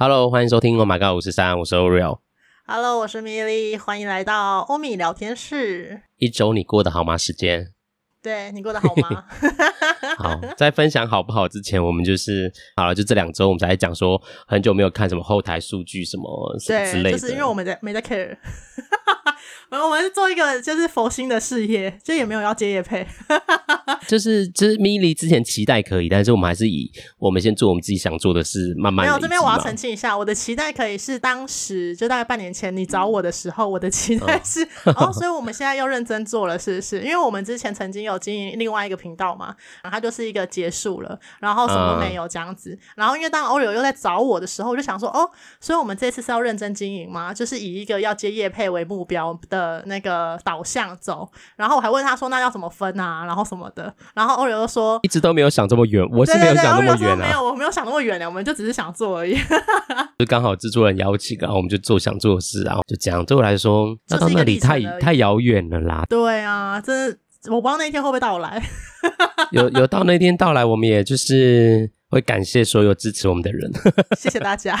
[0.00, 2.20] Hello，欢迎收听 Oh My God 五十三，我是 Oreo。
[2.68, 6.02] Hello，我是米莉，欢迎来到欧米聊天室。
[6.18, 7.18] 一周你过得好吗？
[7.18, 7.72] 时间？
[8.22, 9.24] 对，你过得好吗？
[10.16, 18.36] 好，在分享好不好之前，我们就是好了，就这两周我们才讲说很久没有看什么后台数据什么什么之类的，就是因为我们在没在 care。
[19.68, 23.06] 然后我们是做一个就是佛心的事业，就也没有要接业配，
[24.08, 29.06] 就是就是米莉之前期待可以，但是我们还是以我们先做我们自己想做的事，慢慢。
[29.06, 37.00] 没有，这边我要澄清一下，我的期待可以是当时就大概半年前你找我的时候，我的期待是哦， 哦，所以我们现在又认真做了，是不是？
[37.00, 42.70] 因为我们之前曾经有经营另外一个频道嘛，然后它就是一个结束了，然后什么都没有这样子。
[42.70, 47.32] 嗯、然后因为当 Oreo 又在找我的时候，我就想说哦，所以我们这次是要认真经营吗？
[47.32, 49.58] 就是以一个要接业配为目标的。
[49.58, 59.36] 的那个导向走，然后我还问他说：“那要怎么分啊？”然后什么的，然后 Oreo 就说：“一直都没有想这么远，我是没有想那么远啊，没有，我没有想那么远的，我们就只是想做而已。
[60.16, 63.24] ”就刚好制作人邀请，然后我们就做想做的事，然后就这样。
[63.24, 66.04] 对我来说，那到那里太太遥远了啦。
[66.08, 67.18] 对啊，真的，
[67.52, 68.62] 我不知道那一天会不会到来。
[69.50, 73.72] 有有到那天到来，我们也就是会感谢所有支持我们的人。
[74.16, 74.78] 谢谢大家。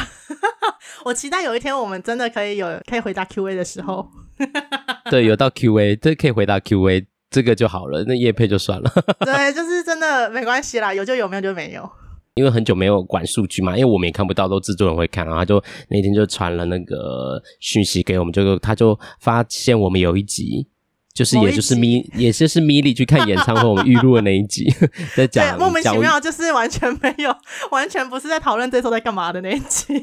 [1.04, 4.08] 我期待有一天我们真的可以有可以回答 Q&A 的时候。
[5.10, 8.04] 对，有到 Q&A，这可以回答 Q&A，这个就好了。
[8.06, 8.90] 那叶配就算了。
[9.20, 11.88] 对，就是真的没关系啦，有就有，没有就没有。
[12.34, 20.68] 因为很久没有管数据嘛，因为我们也看不到，都制作人会看，然后他就那天就传了那个讯息给我们，就他就发现我们有一集。
[21.18, 24.72] 就是， 也就是米，也就是米莉去看演唱会，我们预录的那一集，
[25.16, 27.34] 在讲莫名其妙，就是完全没有，
[27.72, 29.94] 完全不是在讨论这时候在干嘛的那一集。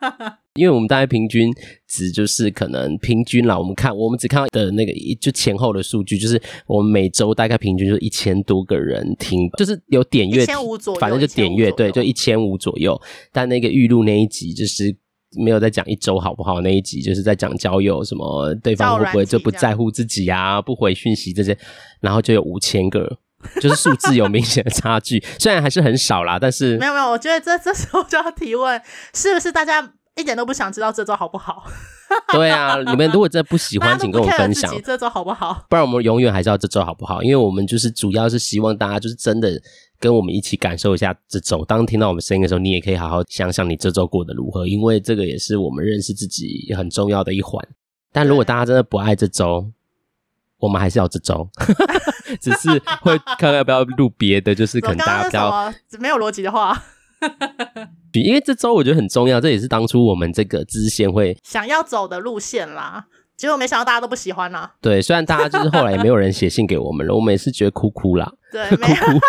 [0.56, 1.50] 因为我们大概平均
[1.88, 12.98] 值就是可能平均啦，我们看我们只看到的那个就前后的数据，就是我们每周大概平均就一千多个人听，就是有点阅，一千五左右，反正就点阅，对，就一千五左右。
[13.30, 14.96] 但那个预录那一集就是。
[15.36, 16.60] 没有在讲一周好不好？
[16.60, 21.56] 那一集就是在讲交友，什么对方会不会就不在乎自己啊，不回讯息这些，
[22.00, 23.18] 然后就有五千个，
[23.60, 25.22] 就是数字有明显的差距。
[25.38, 28.80] 虽然还是很少啦，但是没有没有，我觉得这这时候就要提问，
[29.14, 31.64] 是不是大家一点都不想知道这周好不好？
[32.32, 35.64] 对啊，你们如果真的不喜欢，请跟我分享这周好不好？
[35.70, 37.22] 不然我们永远还是要这周好不好？
[37.22, 39.60] 因为我们就是主要是希望大家就是真的。
[40.02, 41.64] 跟我们一起感受一下这周。
[41.64, 47.64] 当听到我们声音的时候，你也可以好好想想你这周过得如何，因为这个也是我们认识自己很重要的一环。
[48.12, 49.70] 但如果大家真的不爱这周，
[50.58, 51.48] 我们还是要这周，
[52.40, 52.68] 只是
[53.02, 56.82] 会看看要不要录别的，就是可能大家比较没有逻辑的话。
[58.12, 63.06] 因为这周我觉得很重要，这也是当初我们这个支线会想要走的路线啦。
[63.36, 64.74] 结果没想到大家都不喜欢啦。
[64.80, 68.30] 对，虽然大家就是后来也没有人写信给我们了，我们也是觉得哭哭啦。
[68.52, 69.20] 对， 哭哭。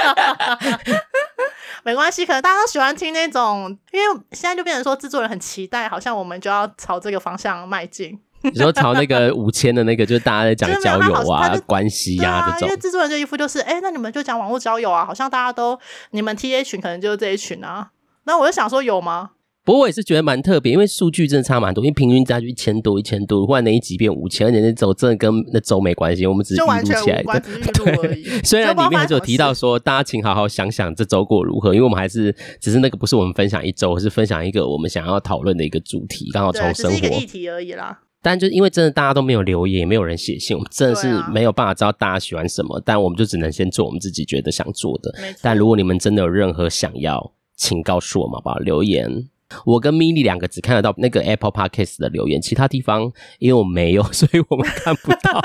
[1.82, 8.20] 没关系，可能大家都喜欢听那种，因为现在就变成说制作人很期待，好像我们就要朝这个方向迈进。
[8.42, 12.68] 你说朝那个五千的那个，就是大家在讲交友啊、关系呀、啊、这种。
[12.68, 15.78] 因为制作人这一副就是，哎，那你们就讲网络交友啊，好像大家都
[16.12, 17.90] 你们 TA 群可能就是这一群啊。
[18.24, 19.30] 那我就想说，有吗？
[19.62, 27.40] 不过我也是觉得蛮特别，因为数据真的差蛮多，因为平均加就一千多、一千多，忽然那一集变五千，而且那周真的跟那周没关系，我们只是预录起来的。
[27.74, 38.00] 对， 虽然里面还是有提到说，大家请好好想想这周过如何，因为我们还是只是那个不是我们分享一周，而是分享一个我们想要讨论的一个主题，刚好从生活议题而已啦。
[38.22, 45.14] 但就因为真的大家都没有留言，也没有人写信，我们真的是没有办法知道大家喜欢什么，但我们就只能先做我们自己觉得想做的。
[45.42, 49.28] 但如果你们真的有任何想要，请告诉我们吧，留言。
[49.64, 55.40] 我跟米莉两个只看得到那个 Apple Podcast 的留言，其他地方因为我没有， 所以我们看不到。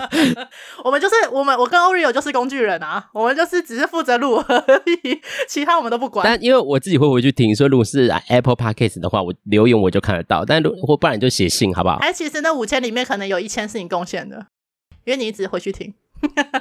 [0.84, 6.24] 我们就是我们，我跟 Oreo 就是工具人啊，我们就是只是负责录而已，其他我们都不管。
[6.24, 10.44] 但因为我自己会回去听，所以如果是 Apple Podcast 的话，我留言我就看得到。
[10.44, 11.96] 但如或不然就写信，好不好？
[11.96, 14.46] 哎，其实那五千里面可能有一千是你贡献的，
[15.04, 15.94] 因为你一直回去听。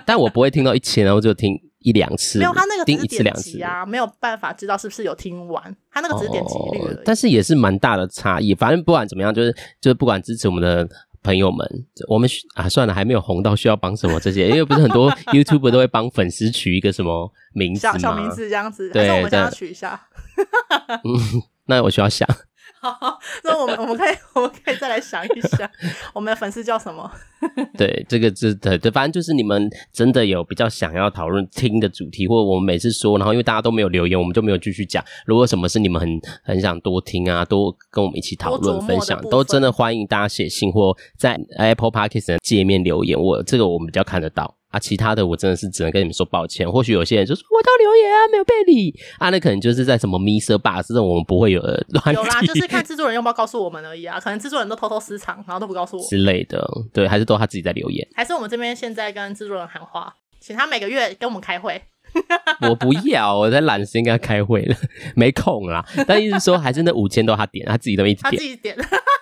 [0.06, 1.71] 但我不会听到一千，然后就听。
[1.82, 6.80] 一两次没有，他那个只是点击啊，一次两次没有办法知道是不是有听完，他那个只是点击率。
[6.80, 8.56] 哦，但是也是蛮大的差异。
[8.56, 10.88] 反正不管怎么样，就是就是不管支持我们的
[11.24, 11.68] 朋友们，
[12.08, 17.94] 我们啊算了，还没有红到需要帮什么这些，因为不是很多 YouTuber 都会帮粉丝取一个什么名字吗？
[17.94, 20.00] 小小名字这样子，对，我们想要取一下。
[21.04, 22.28] 嗯，那我需要想。
[22.82, 25.70] 好， 那我们我们可以我们可以再来想一想，
[26.14, 27.10] 我们的粉丝叫什么？
[27.78, 35.04] 对，这个是对对，反正就是你们真的有比较想要讨论听的主题，或者我们每次说，然后因为大家都没有留言，我们就没有继续讲。
[35.26, 36.10] 如果什么是你们很
[36.44, 44.56] 很想多听啊，多跟我们一起讨论分享，都真的欢迎大家写信或在 Apple Podcast 的界面留言，我这个我们比较看得到。
[44.72, 46.70] 啊，其他的我真的是只能跟你们说抱歉。
[46.70, 52.16] 或许有些人就说我都留言啊，没有被理啊，那可能就是在什么 MixerBox 这种我们不会有的乱。
[52.16, 54.20] 有啦，就是看制作人要不要告诉我们而已啊。
[54.20, 56.68] 可能制作人都偷偷私藏，然后都不告诉我之类的。
[56.94, 58.08] 对，还是都他自己在留言。
[58.16, 61.82] 还是我们这边现在跟制作人喊话，请他每个月跟我们开会。
[62.70, 64.76] 我不要，我在懒时间跟他开会了，
[65.16, 65.84] 没空啦。
[66.08, 68.76] 但意思说，还是那五千多他点，他自己都一直点，他自己点，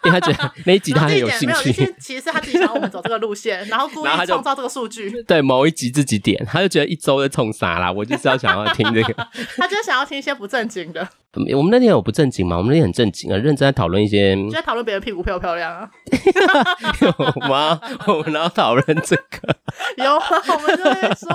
[0.03, 1.71] 因为他觉得那一集 他很有兴趣。
[1.99, 5.09] 其实是他自己想我们走这个路线，然后故意创造这个数据。
[5.23, 7.91] 对，某一集自己点，他就觉得一周就冲啥啦。
[7.91, 9.13] 我就是要想要听这个，
[9.57, 11.07] 他就是想要听一些不正经的。
[11.55, 12.57] 我们那天有不正经吗？
[12.57, 15.87] 我们那天很正经啊，认真在讨论一些，就在讨论别人屁股漂不漂亮啊？
[17.01, 17.79] 有吗？
[18.07, 19.55] 我们然后讨论这个？
[19.97, 21.29] 有啊，我们就会说，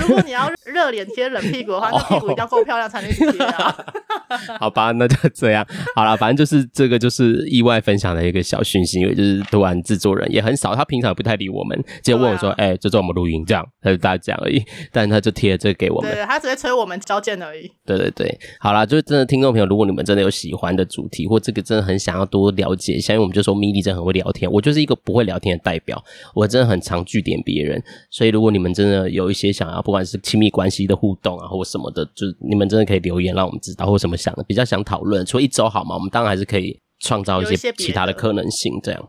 [0.00, 3.76] 如果你要热脸贴冷屁股的话， 那屁股一定要够漂亮才能贴啊。
[4.58, 5.64] 好吧，那就这样。
[5.94, 14.60] 好了，反正就是这个，就是意外分享的一个小讯息，因为就是突然制作人也很少，他平常不太理我们，直接问我说：“哎、啊，欸，就做我们录音这样。”他就大家这样而已，
[14.90, 17.70] 但他就贴了这个给我们，对，他只会催我们交件而已。
[17.84, 19.36] 对对对，好啦，就是真的听。
[19.36, 26.02] 众朋友，如果你们真的有喜欢的主题，或这个真的很想要多了解，像我们就说米莉真的很会聊天，我就是一个不会聊天的代表，
[26.34, 35.94] 我真的很常据点别人，所以如果你们真的有一些想要，不管是亲密关系的互动啊，或什么的，就你们真的可以留言让我们知道，或什么想的比较想讨论，除了一周好吗？
[35.94, 39.08] 我们当然还是可以创造一些其他的可能性，这样。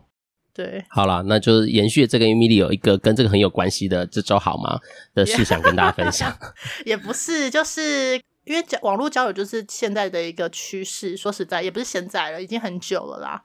[0.52, 4.78] 对，好了，那就是延续这个 Emily 有一个跟这个很有关系的这周好吗
[5.14, 6.36] 的事想跟大家分享，
[6.84, 8.20] 也不是，就是。
[8.48, 13.40] 因为交网络交友就是现在的一个趋势，说实在也不是现在了，已经很久了啦。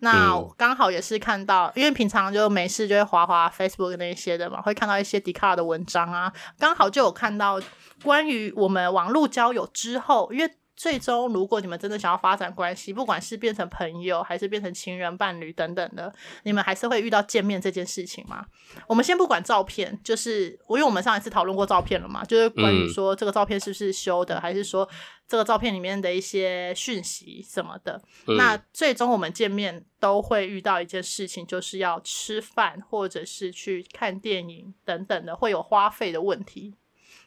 [0.00, 7.60] 那刚好也是看到，因为平常就没事就会滑滑 Facebook 那些的嘛，会看到一些 Dcard 的文章啊，刚好就有看到
[8.02, 10.50] 关于我们网络交友之后，因为。
[10.76, 18.44] 最终，如果你们真的想要发展关系，不管是变成朋友，还是变成情人、伴侣等等的，你们还是会遇到见面这件事情吗？
[18.86, 24.86] 我们先不管照片，就是因为我们上一次讨论过照片了嘛，就是关于说这个照片是不是修的，还是说
[25.26, 27.98] 这个照片里面的一些讯息什么的。
[28.36, 36.74] 那最终我们见面都会遇到一件事情，就是要吃饭或者是去看电影等等的，会有花费的问题。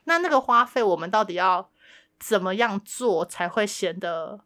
[0.04, 1.72] 那那个花费，我们到底要？
[2.20, 4.42] 怎么样做才会显得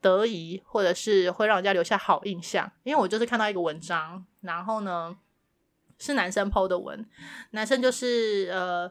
[0.00, 2.70] 得宜，或者是会让人家留下好印象？
[2.82, 5.16] 因为我就是看到一个文章，然后呢
[5.98, 7.08] 是男生 PO 的文，
[7.50, 8.90] 男生就是呃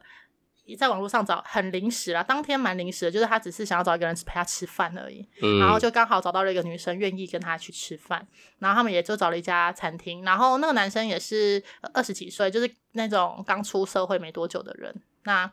[0.78, 8.26] 在网络上找很临时啦，当天蛮临时的，就是他只是想要找一个人陪他吃饭而已，嗯、然后就刚好找到了一个女生愿意跟他去吃饭，
[8.60, 11.62] 然后他们也就找了一家餐厅，然后那个男生也是
[11.94, 15.52] 二十几岁，就是那种刚出社会没多久的人，那。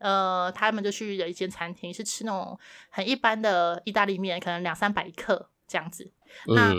[0.00, 2.58] 呃，他们就去了一间餐厅，是吃那种
[2.90, 6.10] 很一般的意大利面，可能两三百一克这样子。
[6.46, 6.74] 那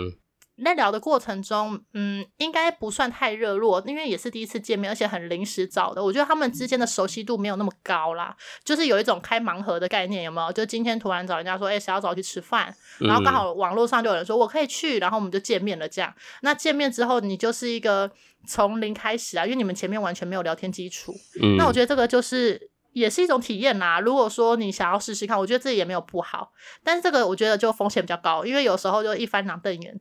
[0.64, 6.02] 在、嗯、聊的过程中，嗯，应该不算太热络，因为也是第一次见面，而且很临时找的。
[6.02, 10.52] 我觉得他们之间的熟悉度没有那么高啦，就是有一种开盲盒的概念，有没有？
[10.52, 12.74] 就今天突然找人家说，哎、欸，谁要找我去吃饭？
[12.98, 15.88] 然后刚好网络上就有人说我可以去，然后我们就见面了。
[15.88, 18.10] 这样，那见面之后，你就是一个
[18.46, 21.14] 从零开始啊，因为你们前面完全没有聊天基础。
[21.40, 22.71] 嗯，那我觉得这个就是。
[22.92, 24.00] 也是一种体验啦。
[24.00, 26.52] 如果说你想要试试看，我觉得自己也没有不好。
[26.82, 30.00] 但是这个我觉得就风险比较高，因为有时候就一翻两瞪眼。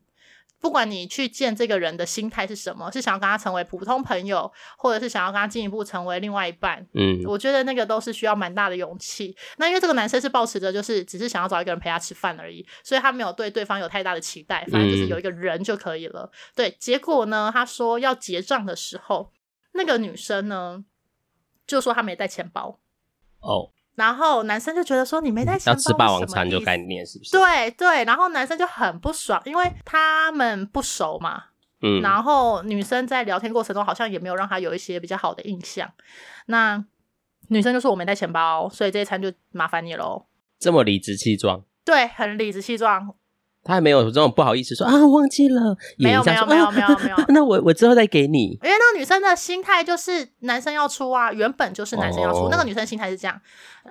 [0.60, 9.36] 不管你去见这个人的心态是什么，是想要跟他成为普通朋友，或者是想要跟他进一步成为另外一半，嗯，我觉得那个都是需要蛮大的勇气。
[9.58, 16.30] 那因为这个男生是抱持着就是只是想要找一个人陪他吃饭而已，所以他没有对对方有太大的期待，反正就是有一个人就可以了。
[16.32, 19.32] 嗯、对，结果呢，他说要结账的时候，
[19.72, 20.86] 那个女生呢
[21.66, 22.78] 就说她没带钱包。
[23.42, 27.32] 哦，然后男生就觉得说，你没带钱包，要吃霸王餐就概念是不是？
[27.32, 31.46] 对对，然后男生就很不爽，因为他们不熟嘛。
[31.84, 35.92] 嗯，然后女生在聊天过程中好像也没有让他有一些比较好的印象。
[36.46, 36.84] 那
[37.48, 40.28] 女生就说我没带钱包，所以这一餐就麻烦你喽。
[40.60, 41.64] 这么理直气壮？
[41.84, 43.16] 对，很理直气壮。
[43.64, 48.58] 他还没有这种不好意思说啊，忘记了，没有没有没有没有没有， 那我我之后再给你。
[48.64, 53.40] 因为那个女生的心态就是男生要出啊，原本就是男生要出，哦、那个女生心态是这样。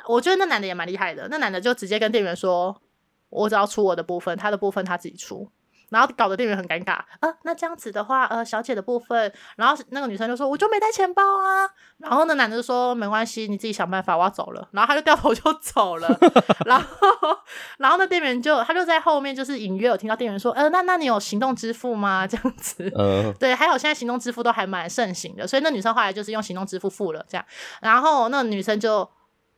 [0.08, 2.76] 我觉得那男的也蛮厉害的，那男的就直接跟店员说，
[3.28, 5.48] 我只要出我的部分，他的部分他自己出。
[5.90, 11.68] 然后搞得店员很尴尬啊，那这样子的话，呃，小姐的部分，然后那个女生就说，我就没带钱包啊，
[11.98, 16.08] 然后那男的就说，没关系，你自己想办法，我要走了，然后他就掉头就走了，
[16.64, 16.86] 然后，
[17.78, 22.26] 然后那店员就他就在后面就是隐约有听到店员说，呃，那那你有行动支付吗？
[22.26, 27.44] 这样子，嗯， 对，还有现在行动支付都还蛮盛行的，所以那女生后来就是用行动支付付了这样，
[27.82, 29.08] 然后那女生就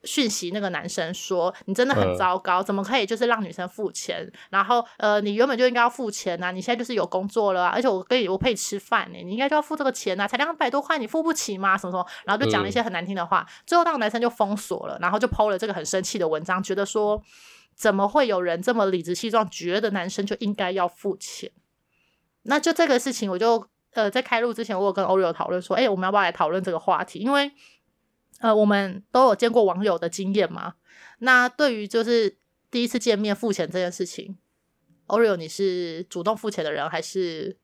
[0.04, 4.28] 讯息那个男生说：“你真的很糟糕，怎么可以就是让女生付钱？
[4.50, 11.78] 然后呃，你原本就应该要付钱呐，你现在就是有工作了，而且我跟你我陪你吃饭呢，你应该就要付这个钱呐，才两百多块，你付不起吗？
[11.78, 12.06] 什么什么？
[12.24, 13.46] 然后就讲了一些很难听的话。
[13.64, 17.22] 最后那个男生就封锁了，然后就 PO 了这个很生气的文章，觉得说
[17.76, 21.50] 怎么会有人这么理直气壮，觉得男生就应该要付钱？
[22.42, 27.20] 那就这个事情，我就呃在开录之前，我有跟 Oreo 讨论说，哎，我们要不要来讨论这个话题？
[27.20, 27.52] 因为。
[28.42, 30.74] 呃，我们都有见过网友的经验嘛。
[31.20, 32.36] 那对于就是
[32.72, 34.36] 第一次见面付钱这件事情
[35.06, 37.56] ，Oreo，你是主动付钱的人，还是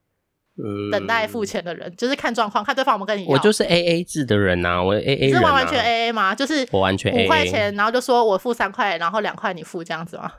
[0.92, 1.88] 等待付钱的人？
[1.90, 3.30] 嗯、就是看状况，看对方有没有跟你要。
[3.30, 5.38] 我就是 A A 制的人呐、啊，我 A A 人、啊。
[5.38, 6.32] 是完完全 A A 吗？
[6.32, 10.32] 就是我完全五块钱，然后就说我付三块，然后两块你付这样子吗？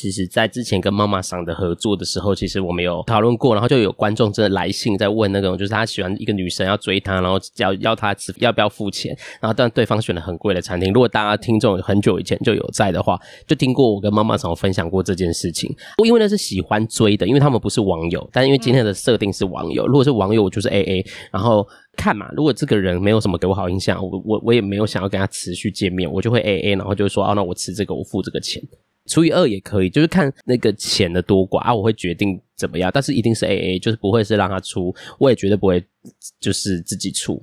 [0.00, 10.90] 其实，在之前跟妈妈桑的合作的时候，其实我们有讨论过，然后就有观众真的来信在问那种，就是他喜欢一个女生要追他，然后要要他要不要付钱，然后但对方选了很贵的餐厅。
[10.90, 15.70] 如果大家听众很久以前就有在的话，就听过我跟妈妈桑分享过这件事情。
[16.02, 28.62] 因为那是喜欢追的，因为他们不是网友，但因为今天的设定是网友，如果是网友，我就是 AA，然后看嘛，如果这个人没有什么给我好印象，我我我也没有想要跟他持续见面，我就会 AA，然后就说哦，那我吃这个，我付这个钱。
[29.06, 35.84] 除以二也可以，就是看那个钱的多寡啊，我会决定怎么样，但是一定是 AA，就是不会是让他出，我也绝对不会
[36.38, 37.42] 就是自己出。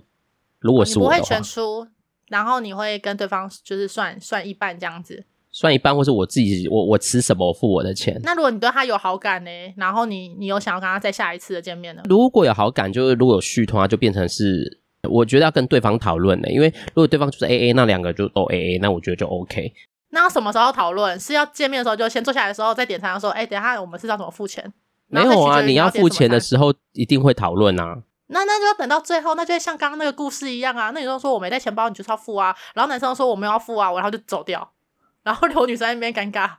[0.59, 1.87] 如果是我的话，你不会全出，
[2.27, 8.19] 然后你会跟对方就是算算一半这样子，算一半，或是我自己我我吃什么我付我的钱。
[8.23, 9.49] 那如果你对他有好感呢？
[9.75, 12.01] 然后你你有想要跟他再下一次的见面呢？
[12.09, 19.73] 如果有好感，就是如果有续通，就变成是我觉得要跟对方讨论的，因为如果对方就是 AA，那两个就都 AA，那我觉得就 OK。
[20.09, 21.19] 那什么时候讨论？
[21.19, 24.73] 是要见面的时候就先坐下来的时候再点餐的时候，哎、欸，等一下我们是要怎么付钱？
[25.07, 28.03] 没有啊，你要付钱的时候一定会讨论啊。
[28.27, 30.91] 那那就要等到最后，那就会像刚刚那个故事一样啊。
[30.93, 32.55] 那女生说我没带钱包，你就是要付啊。
[32.73, 34.69] 然后男生说我没有要付啊，我然后就走掉，
[35.23, 36.49] 然后留女生在那边尴尬。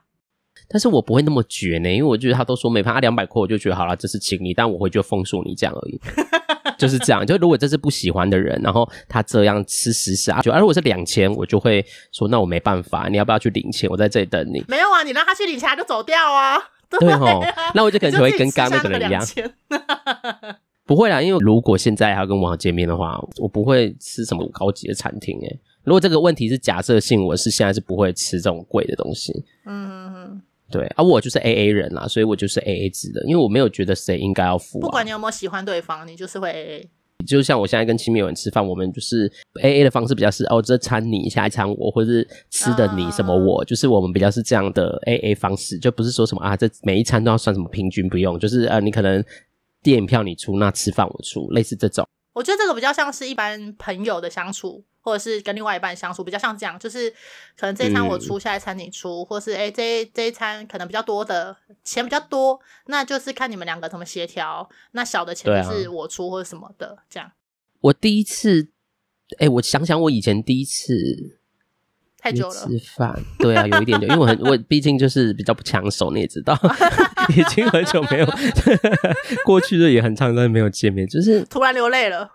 [0.67, 6.01] 但是我不会那么绝呢，因为我觉得他都说没怕，他两百块我就觉得好了，这是请你，但我会就封锁你这样而已。
[6.79, 13.89] 就是这样，就如果这是不喜欢的人，然后他这样吃死死啊，就啊，如果是两千，我就会说那我没办法，你要不要去领钱？
[13.89, 14.63] 我在这里等你。
[14.67, 16.57] 没有啊，你让他去领钱他就走掉啊。
[16.89, 17.43] 对吼，
[17.75, 19.23] 那我就可能就会跟刚刚那个人一样。
[20.87, 25.59] 不会啦，因为如果现在还要跟网友见面的话，我不会吃什么高级的餐厅诶。
[25.83, 29.31] 如果这个问题是假设性，我是现在是不会吃这种贵的东西。
[29.65, 30.41] 嗯嗯嗯。
[30.71, 34.81] 对啊，我就是 A A 人啦，所以我就是 A A 制的，因为我没有觉得谁应该要付啊。
[34.81, 36.89] 不管你有没有喜欢对方，你就是会 A A。
[37.27, 39.29] 就像我现在跟亲密友人吃饭，我们就是
[39.61, 43.67] A A 的方式比较是哦，这餐你，下一餐我，或者是吃的你什么我，uh...
[43.67, 49.23] 就是我们比较是这样的 A A 方式，就不是说什么啊，这每一餐都要算什么平均，不用，就是呃，你可能
[49.83, 52.07] 电影票你出，那吃饭我出，类似这种。
[52.33, 54.85] 我觉得这个比较像是一般朋友的相处。
[55.01, 57.09] 或者是跟另外一半相处比较像这样，就是
[57.57, 64.69] 可能这一餐我出，嗯、下一餐你出，或是哎这这一餐可能比较多的钱比较多，那就是看你们两个怎么协调。
[64.91, 67.31] 那小的钱就是我出或者什么的，啊、这样。
[67.81, 68.69] 我第一次，
[69.37, 71.37] 哎，我想想我以前第一次。
[72.21, 76.53] 太久了，吃饭对啊，有一点久，因为我很我毕竟就是比较不抢手，你也知道，
[77.35, 78.27] 已经很久没有
[79.45, 82.29] 过去的也很长，但没有见面，就是突然流泪了，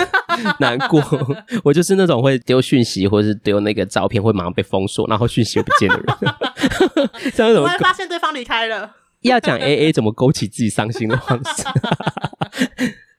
[0.60, 1.02] 难过。
[1.64, 6.06] 我就是那种会丢讯息或者是丢那个照片会马上被封锁，然后讯息又不见的人。
[7.34, 7.66] 这样怎么？
[7.68, 8.96] 突然发现对方离开了。
[9.20, 11.64] 要讲 A A 怎么勾起自己伤心的方式？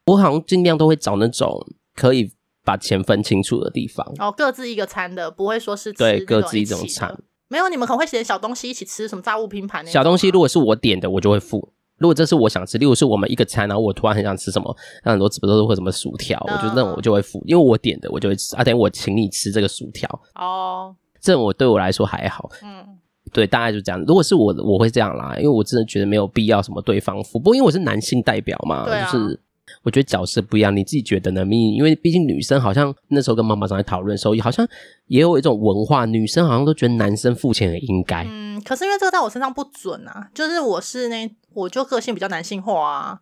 [0.08, 1.50] 我好像尽量都会找那种
[1.96, 2.32] 可以。
[2.64, 7.12] 把钱分清楚的地方哦，各自一个餐的，不会说是吃对各自一种餐。
[7.52, 9.92] 没有，你们可能会点小东西一起吃，什么炸物拼盘那种。
[9.92, 11.68] 小东西如果是我点的，我就会付。
[11.98, 18.56] 如果这是我想吃，例如是我们一个餐，然后我突然很想吃什么，那很多直播都是会什么薯条，嗯，我觉得那种我就会付，因为我点的我就会吃。
[18.56, 22.50] 啊，等于我请你吃这个薯条哦，这种我对我来说还好。
[22.64, 22.98] 嗯，
[23.34, 24.02] 对，大概就这样。
[24.08, 27.38] 如果是我，我会这样啦，因为我真的觉得没有必要什么对方付。
[27.38, 29.40] 不过因为我是男性代表嘛，啊，就是。
[29.84, 31.44] 我觉得角色不一样，你自己觉得呢？
[31.44, 34.68] 咪，因为毕竟女生好像那时候跟妈妈在讨论的时候，好像
[35.08, 38.24] 也有一种文化，女生好像都觉得男生付钱很应该。
[38.30, 43.20] 嗯，可是因为这个在我身上不准啊，就是我是那，我就个性比较男性化啊。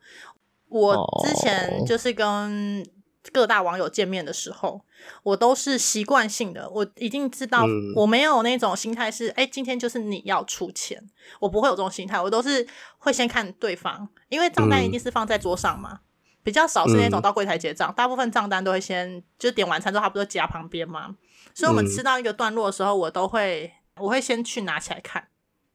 [0.68, 2.86] 我之前就是跟
[3.32, 4.82] 各大网友见面的时候，
[5.24, 7.64] 我都是习惯性的，我一定知道，
[7.96, 11.02] 我没有那种心态是，哎、欸，今天就是你要出钱，
[11.40, 16.02] 我不会有这种心态，我都是会先看对方，因为账单一定是放在桌上嘛。
[16.50, 21.16] 比较少是那种到柜台结账、嗯，大部分账单都会先就点完餐之后，他不是夹旁边吗？
[21.54, 25.28] 所以我们吃到一个段落的时候，我都会我会先去拿起来看，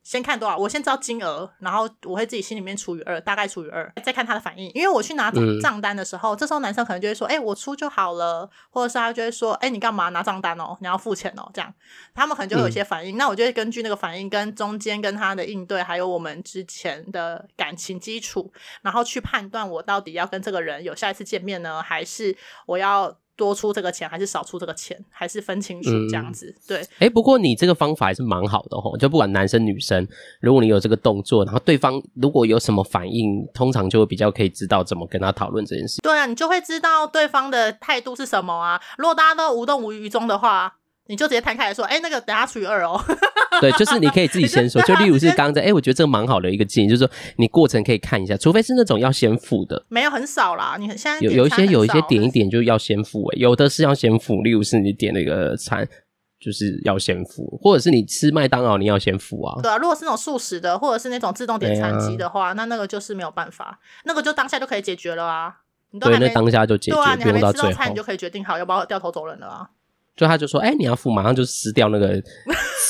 [0.04, 4.70] 先看多少，我先知道金额，然后我会自己心里面除以二，大概除以二，再看他的反应。
[4.74, 10.76] 因为我去拿账账单的时候，嗯、这时候男生可能就会说：“哎、欸，我出就好了。”或者是他就会说：“哎、欸，你干嘛拿账单哦？
[10.82, 11.74] 你要付钱哦？”这样，
[12.14, 13.16] 他们可能就会有一些反应。
[13.16, 23.16] 嗯、那我就会根据那个反应，跟中间跟他的应对，还有我们之前的感情基础，然后去判断我到底要跟这个人有下一次见面呢，还是我要。
[23.36, 26.46] 多出这个钱还是少出这个钱，还是分清楚这样子。
[26.46, 30.06] 嗯、对，哎、欸，不过你这个方法还是蛮好的哦，就不管男生女生，
[30.40, 36.00] 如果你有这个动作，然后对方如果有什么反应，通常就会比较可以知道怎么跟他讨论这件事。
[36.02, 38.80] 对啊，你就会知道对方的态度是什么啊。
[38.98, 40.76] 如果大家都无动于衷的话。
[41.06, 43.00] 你就直接摊开来说，哎、欸，那个等下除以二哦。
[43.60, 50.76] 对，就是你可以自己先说， 就例如是刚才，哎、欸，我觉得这个蛮好的一个建议，就是说你过程可以看一下，除非是那种要先付的，没有很少啦。
[50.78, 55.86] 你现在有有一些有一些点一点就要先付、欸，哎，有的是要先付，例如是你点那个餐
[56.40, 59.60] 就是要先付，或者是你吃麦当劳你要先付啊。
[59.62, 65.54] 对啊，如果是那种素食的，或者是那种自动点餐机的话，啊、那那个就是没有办法，那个就当下就可以解决了啊。
[65.92, 69.70] 你都还没对，那当下就解决，对啊，你还没吃到菜，你就可以决定好要不要掉头走人了啊。
[70.16, 72.22] 就他就说，哎、你要付，马上就撕掉那个，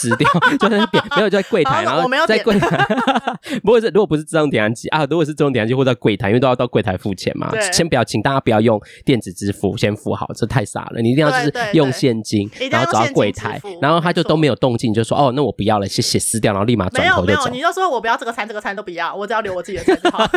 [0.08, 0.28] 撕掉，
[0.60, 2.68] 就在那边没有就在柜台，然后在柜台，
[3.64, 7.50] 不过是如果不是自动点餐机啊，如果是自动点餐机或者在柜台，因为都要到柜台付钱嘛。
[7.50, 11.00] 对先不要，请大家不要用电子支付，先付好，这太傻了。
[11.00, 17.26] 你一定要就是用现金，然后走到柜台，然后他就都没有动静，就说，哦，那我不要了，谢谢，撕掉，然后立马转头就走。
[17.26, 20.26] 没有，没有，你就说我不要这个餐，这个餐都不要，我只要留我自己的餐就好。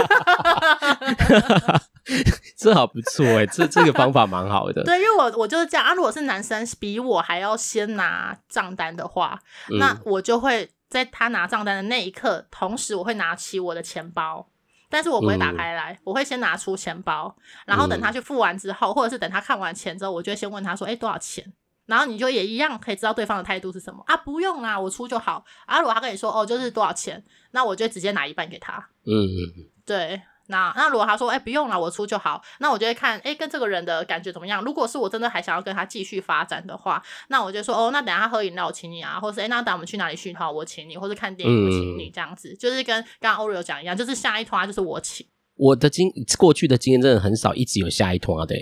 [2.57, 4.81] 这好不错哎、欸，这这个方法蛮好的。
[4.83, 5.93] 对，因为我我就是这样啊。
[5.93, 9.37] 如果是男生比我还要先拿账单的话，
[9.69, 14.47] 嗯、那我就会在他拿账单的那一刻，同时我会拿起我的钱包，
[14.89, 17.35] 但是我不会打开来，嗯、我会先拿出钱包，
[17.65, 21.53] 然后等他去付完之后，或者是等他看完钱之后，我就会先问他说：“哎，多少钱？”
[21.87, 24.17] 然后你就也一样可以知道对方的态度是什么啊？
[24.17, 25.79] 不用啦，我出就好啊。
[25.79, 28.73] 如果他跟你说：“哦，就是多少钱？”那我就直接拿一半给他。
[29.05, 30.21] 嗯嗯，对。
[30.47, 34.63] 那那如果他说，哎、欸，不用了，我出就好，那我就会看，哎、欸，跟这个人的感觉怎么样？
[34.63, 45.25] 如果是我真的还想要跟他继续发展的话，那我就说，哦，那等下喝饮料我请你啊，或是哎、欸，那等我们去哪里讯号我请你，或是看电影我请你，这样子，嗯、就是跟刚刚 Oreo 讲一样，就是下一团就是我请。
[45.55, 48.55] 我的经过去的经验真的很少，一直有下一团的。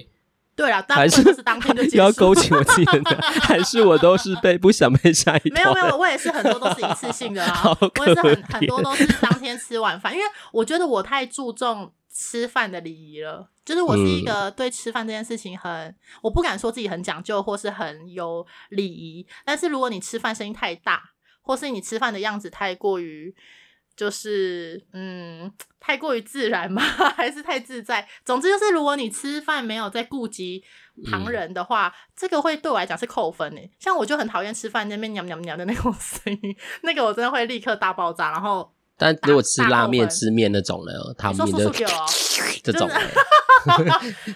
[0.56, 1.98] 对啊，大部分都是当天就结束。
[2.04, 5.50] 要勾起我自己的， 还是我都是被不想被下一？
[5.52, 21.02] 没有没有， 我也是很多都是一次性的啊，我也是很很多都是当天吃晚饭，因为我觉得我太注重吃饭的礼仪了，就是我是一个对吃饭这件事情很，嗯、我不敢说自己很讲究或是很有礼仪，但是如果你吃饭声音太大，
[21.41, 23.36] 或是你吃饭的样子太过于。
[23.95, 26.81] 就是嗯，太过于自然吗？
[27.15, 28.05] 还是太自在？
[28.25, 30.62] 总之就是，如果你吃饭没有在顾及
[31.10, 33.71] 旁人的话，嗯、这个会对我来讲是扣分诶。
[33.79, 38.31] 像我就很讨厌吃饭那边娘娘娘的那种声音，那个我真的会立刻大爆炸。
[38.31, 40.91] 然后，但如果吃拉面、吃面那种呢？
[41.17, 41.69] 他们就
[42.62, 42.89] 这种，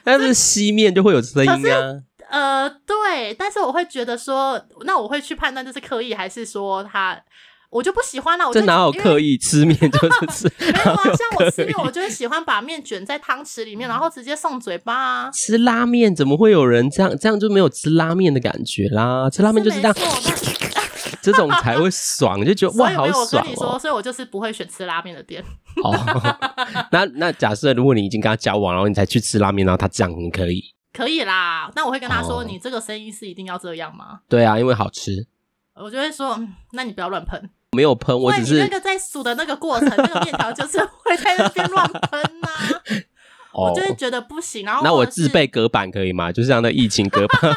[0.04, 2.02] 但是西面就会有声音啊。
[2.30, 7.22] 呃，对，但是我会觉得说，那我会去判断这是刻意还是说他。
[7.70, 10.54] 我就不喜欢了，我就这哪有刻意 吃面就是吃？
[10.60, 15.32] 没有啊，像我吃面，我就会喜欢把面卷在汤匙里面，然后直接送嘴巴啊。
[15.32, 17.16] 吃拉面怎么会有人这样？
[17.18, 19.30] 这样就没有吃拉面的感觉啦。
[19.30, 19.96] 吃拉面就是这样，
[21.22, 23.28] 这种才会爽，就觉得 哇，好爽哦。
[23.34, 25.44] 我跟你说，所以我就是不会选吃拉面的店。
[25.84, 25.94] 哦，
[26.92, 30.64] 那那假设如果你已经跟他交往，然后你才去吃拉面，然后他这样，你可以？
[30.92, 31.72] 可以啦。
[31.76, 34.22] 那我会跟他说，你这个生意是一定要这样吗？
[34.28, 35.28] 对啊，因为好吃。
[35.76, 36.38] 我就会说，
[36.72, 37.50] 那你不要乱喷。
[37.76, 42.50] 没有喷，我只是那个在数的那个过程， 那个面条就是会在那边乱喷呐。
[43.52, 46.32] 我就是觉得不行，然后那我自备隔板可以吗？
[46.32, 47.42] 就是让那疫情隔板。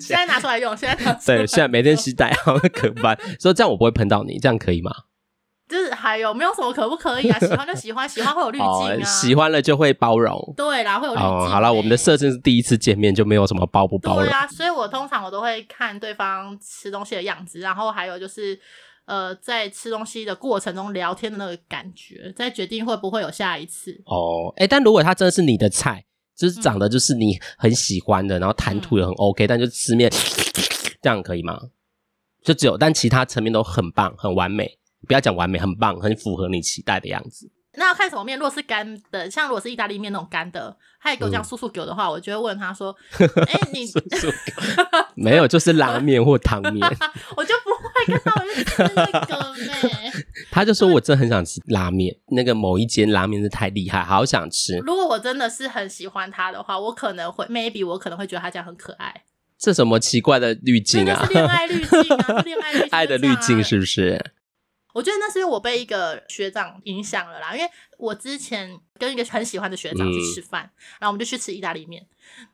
[0.00, 4.90] 现在拿出来用，现在拿对，现在每天携带好那隔板，所以这样我不会喷到你，这样可以吗？
[5.70, 7.38] 就是还有没有什么可不可以啊？
[7.40, 9.04] 喜欢就喜欢，喜欢会有滤镜啊。
[9.04, 10.36] 喜欢了就会包容。
[10.56, 11.26] 对啦，会有滤镜。
[11.26, 14.24] 哦，好了，我们的设定是第一次见面就没有什么包不包容。
[14.24, 18.58] 对啊，所以我通常我都会看对方吃东西的样子，然后还有就是
[19.06, 23.92] 呃，在吃东西的过程中聊天的那个感觉，再决定会不会有下一次。
[24.06, 26.04] 哦，哎，但如果他真的是你的菜，
[26.36, 30.10] 就是长得就是你很喜欢的，然后谈吐也很 OK，但就吃面
[31.00, 31.58] 这样可以吗？
[32.42, 34.79] 就只有，但其他层面都很棒，很完美。
[35.06, 37.50] 不要讲完美，很棒，很符合你期待的样子。
[37.74, 38.36] 那要看什么面？
[38.36, 43.88] 如果是干的，像如果是意大利面那种干的，他也给我这样素素给我的话，嗯、我就会问他说：“哎、欸，你
[45.14, 46.74] 没有，就是拉面或汤面。
[47.36, 50.12] ”我就不会跟他去吃那个面。
[50.50, 59.22] 他就说：“我真的很想吃拉面，那个某一间拉面是太厉害，好想吃。”如果我真的是很喜欢他的话，我可能会 maybe 我可能会觉得他这样很可爱。
[59.56, 61.24] 这什么奇怪的滤镜啊？
[61.30, 64.32] 恋爱滤镜啊，恋爱滤镜，爱的滤镜是不是？
[64.92, 72.06] 我觉得那是因为我被一个学长影响了啦，因为我之前跟一个很喜欢的学长去吃饭，嗯、然后我们就去吃意大利面，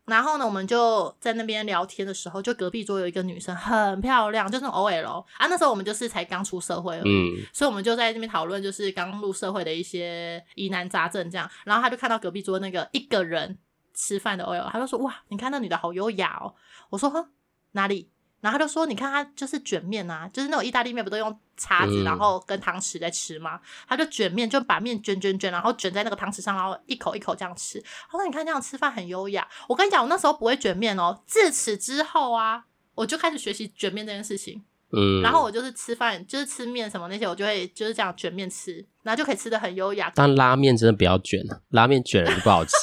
[0.04, 13.58] 然后呢，我们就在那边聊天的时候，就隔壁桌有一个女生很漂亮，就是 OL 啊，那时候我们就是才刚出社会而已，嗯、所以我们就在那边讨论就是刚入社会的一些疑难杂症这样，然后他就看到隔壁桌那个一个人
[13.94, 16.54] 吃饭的 OL，他就说哇，你看那女的好优雅哦，
[16.90, 17.30] 我说哼，
[17.72, 18.10] 哪里？
[18.40, 23.56] 然后他就说：“你看他就是卷面啊，就是那种意大利面，不都用叉子，然后跟汤匙在吃吗？
[23.56, 27.82] 嗯、他就卷面，就把面卷卷卷，然后卷在那个汤匙上，然后一口一口这样吃。
[28.10, 31.22] 他说：‘你看这样吃饭很优雅。’我跟你讲，我那时候不会卷面哦。
[31.26, 34.62] 自此之后啊，我就开始学习卷面这件事情。
[34.92, 40.12] 嗯，然后我就是吃饭，就是吃面什么那些，我就会就是这样卷面吃，然后就可以吃的很优雅。
[40.14, 42.70] 但拉面真的不要卷了，拉面卷了就不好吃。”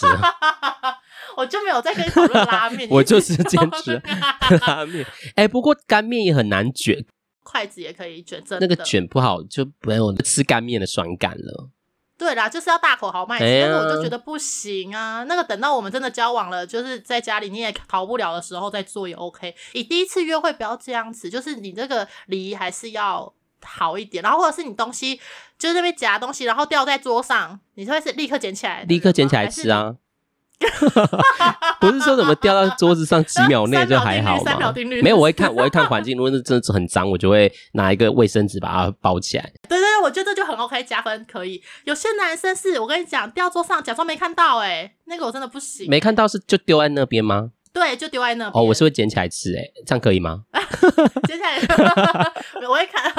[1.37, 4.01] 我就没有再跟你讨论拉面， 我就是坚持
[4.67, 5.05] 拉面。
[5.35, 7.05] 哎、欸，不过干面也很难卷，
[7.43, 11.69] 筷子也可以卷，真的那个卷不好就没有吃干面的爽感了。
[12.15, 15.23] 对啦，就是要大口豪迈吃，但是我就觉得不行啊。
[15.23, 19.53] 那个等到我们真的交往了，就是在家里你也逃不了的时候再做也 OK。
[19.73, 24.23] 你第一次约会不要这样子，就是你这个礼仪还是要好一点。
[24.23, 25.19] 然后或者是你东西
[25.57, 29.95] 就是那边夹东西，然后掉在桌上，你会是立刻捡起来，立刻捡起来吃啊。
[31.79, 34.43] 不是说怎么掉到桌子上几秒内就还好吗？
[34.45, 36.15] 三秒定律，没有，我会看，我会看环境。
[36.17, 39.43] 如果是真的很脏，我就会拿一个卫生纸把它包起来。
[39.67, 41.61] 对对对，我觉得这就很 OK，加分可以。
[41.83, 45.89] 有些男生是我跟你讲，掉桌上假装没看到，哎，那个我真的不行。
[45.89, 47.51] 没看到是就丢在那边吗？
[47.73, 48.61] 对，就丢在那边。
[48.61, 50.43] 哦，我是会捡起来吃，哎，这样可以吗？
[51.27, 51.57] 捡起来，
[52.67, 53.11] 我会看，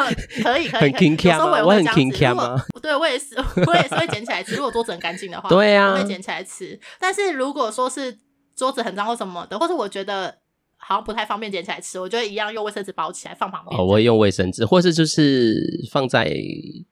[0.42, 1.64] 可以，可以，很 king cam 吗？
[1.64, 2.64] 我很 king cam 吗？
[2.80, 3.34] 对，我也是，
[3.66, 4.54] 我也是会捡起来吃。
[4.54, 6.78] 如果桌子很干净的话，对啊，我会捡起来吃。
[7.00, 8.16] 但是如果说是
[8.54, 10.38] 桌子很脏或什么的，或者我觉得
[10.76, 13.78] 好像不太方便捡起来吃，我就会一样用卫生纸包起来放旁边。
[13.78, 16.32] 哦，我会用卫生纸，或是就是放在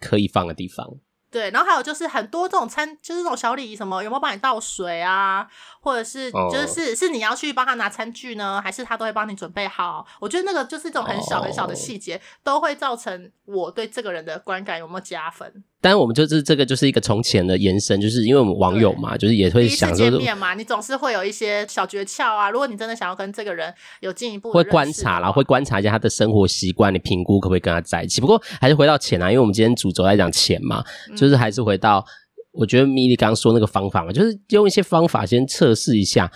[0.01, 0.87] 可以放的地方。
[1.32, 5.48] 对，然后还有就是很多这种餐，就是这种小礼仪，什么有没有帮你倒水啊，
[5.80, 6.98] 或者是就是是、oh.
[6.98, 10.06] 是你要去帮他拿餐具呢，还是他都会帮你准备好？
[10.20, 12.22] 我觉得那个就是一种很小很小的细节，oh.
[12.44, 15.64] 都会造成我对这个人的观感有没有加分。
[15.82, 22.48] 但是我们就是这个，就是一个从前的延伸，就是因为我们网友嘛，就是也会想说，见面嘛，你总是会有一些小诀窍啊。
[22.48, 28.20] 如果你真的想要跟这个人有进一步会观察啦，会观察一下他的生活习惯，你评估可不可以跟他在一起。
[28.20, 30.84] 不过还是回到钱啊，因为我们今天主轴在讲钱嘛，
[31.16, 32.06] 就是还是回到
[32.52, 36.30] 我觉得米莉刚刚说那个方法嘛，就是用一些方法先测试一下，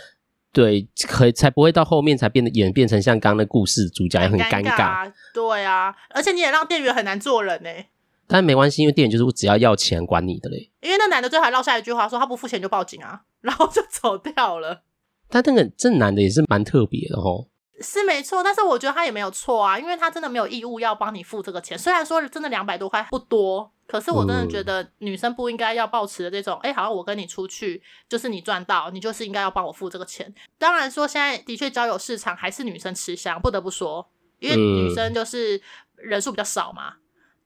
[0.52, 5.08] 对，可以才不会到后面才变得演变成像刚刚的故事主角也很尴尬。
[5.32, 7.86] 对啊，而且你也让店员很难做人呢、欸。
[8.28, 10.70] 但没关系，因为店员就是我只要要钱管你的嘞。
[10.80, 14.82] 因为那男的最后还落下一句话，说他不付钱就报警啊，然后就走掉了。
[15.28, 17.46] 但那个这男的也是蛮特别的哦。
[17.80, 21.78] 是没错，但是我觉得他也没有错啊，因为他真的没有义务要帮你付这个钱。
[21.78, 30.34] 虽然说真的两百多块不多，可是我真的觉得女生不应该要抱持的这种，哎、嗯，好像我跟你出去就是你赚到，你就是应该要帮我付这个钱。
[30.56, 34.08] 当然说现在的确交友市场还是女生吃香，不得不说，
[34.38, 35.60] 因为女生就是
[35.96, 36.94] 人数比较少嘛。
[36.94, 37.00] 嗯、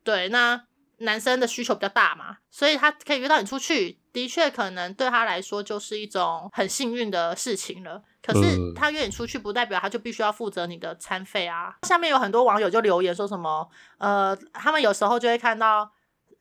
[0.05, 0.63] 对，那。
[1.01, 8.03] 男生的需求比较大嘛，所以他可以约到你出去，的确可能对他来说就是一种很幸运的事情了。
[8.23, 11.75] 可是他约你出去，不代表他就必须要负责你的餐费啊。
[11.87, 13.67] 下面有很多网友就留言说什么，
[13.99, 15.91] 呃，他们有时候就会看到，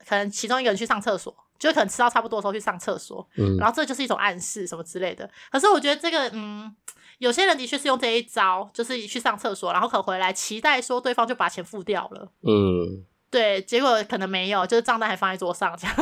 [0.06, 5.28] 可能其中一个人去上厕所，就可能吃到差不多的时候去上厕所，嗯，然后这就是一种暗示什么之类的。
[5.50, 6.70] 可是我觉得这个，嗯，
[7.16, 13.06] 有些人的确是用这一招，就是去上厕所，然后可回来期待说对方就把钱付掉了，嗯。
[13.30, 15.96] 对，结果可能没有，就是账单还放在桌上这样。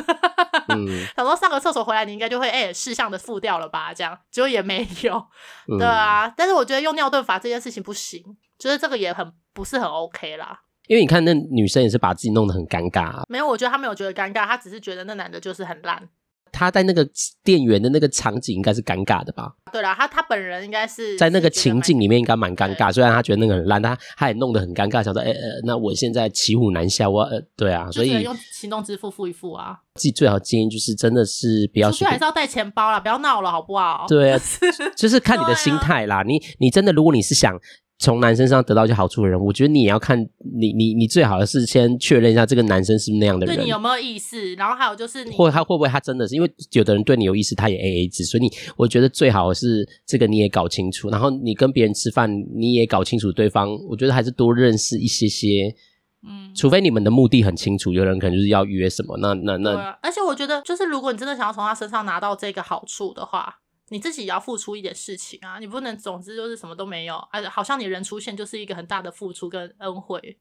[0.68, 3.92] 嗯， 想说上个厕所回来，你应该就会哎事项的付掉了吧？
[3.92, 5.26] 这样结果也没有，
[5.78, 6.26] 对啊。
[6.26, 8.22] 嗯、但是我觉得用尿遁法这件事情不行，
[8.58, 10.60] 就是这个也很不是很 OK 啦。
[10.86, 13.22] 因为你看那女生也是把自己弄得很尴尬、啊。
[13.28, 16.08] 没有，我觉得她没有觉得尴尬，她只是觉得那男的就是很烂。
[16.52, 17.06] 他在那个
[17.42, 19.52] 店员的那个场景应该是尴尬的吧？
[19.72, 22.92] 对啦，他他本人应该是在那个情境里面应该蛮尴尬。
[22.92, 34.06] 虽然他觉得那个很烂，他他也弄得很尴尬，想说：“哎、欸、呃，那我现在骑虎难下，我呃，对啊，所以用行动支付付一付啊。”自己最好建议就是真的是不要，出去还是要带钱包啦，不要闹了，好不好？
[34.08, 34.40] 对啊，
[34.96, 36.20] 就是看你的心态啦。
[36.20, 37.58] 啊、你你真的，如果你是想。
[37.98, 40.16] 从男生身上得到一些好处的人，我觉得你也要看
[40.56, 44.54] 你你你最好的是先确认一下这个男生是不是那样的人，对你有没有意思？
[44.54, 55.74] 然后还有就是你，或他会不会他真的是因为有的人对你有意思，他也 AA 制，所以你我觉得最好的是这个你也搞清楚，然后你跟别人吃饭你也搞清楚对方，我觉得还是多认识一些些，
[56.22, 63.58] 嗯，除非你们的目的很清楚，有人可能就是要约什么，那那那，而且我觉得就是如果你真的想要从他身上拿到这个好处的话。
[63.90, 70.38] 你自己也要付出一点事情啊，你不能总之就是什么都没有，而且好像你人出现就是一个很大的付出跟恩惠，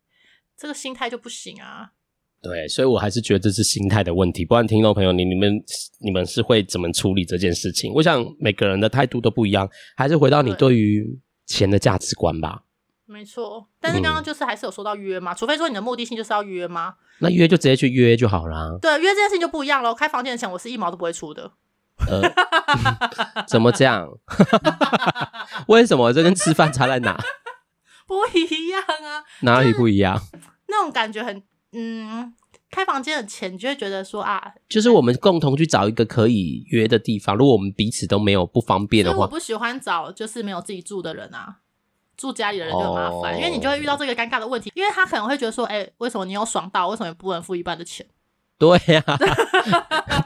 [0.58, 1.92] 这个心态就不行啊。
[2.42, 4.46] 对，所以我还是觉得这是心态的问题。
[4.46, 5.64] 不然听众朋友，你你们
[6.00, 7.92] 你们是会怎么处理这件事情？
[7.94, 12.64] 我想每个人的态度都不一样，还是回到你对于钱的价值观吧。
[13.06, 16.96] 没错，但是刚刚就是还是有说到约嘛，嗯、除非说你的目的性就是要约吗？
[17.20, 18.78] 那约就直接去约就好啦。
[18.82, 19.96] 对，约这件事情就不一样喽。
[19.96, 21.54] 开房间的钱我是一毛都不会出的。
[22.08, 24.08] 呃、嗯， 怎么这样？
[25.68, 27.18] 为什么这跟吃饭差在哪？
[28.08, 30.22] 不一样啊，哪里不一样？
[30.68, 31.42] 那种感觉很
[31.74, 32.34] 嗯，
[32.70, 37.36] 开房间的钱你就会觉得说啊，就是我们共同去找一个可以约的地方。
[37.36, 41.58] 如果我们彼此都没有不方便的话，我不喜欢找就是没有自己住的人啊。
[42.16, 48.04] 住家里的人就很麻烦，哦、因为你就会遇到这个尴尬的问题，因为他可能会觉得说，哎、欸，为什么你有爽到，为什么不能付一半的钱？
[48.60, 49.17] 对呀、啊，